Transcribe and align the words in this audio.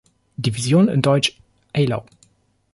Division 0.39 0.87
in 0.87 1.03
Deutsch-Eylau. 1.03 2.03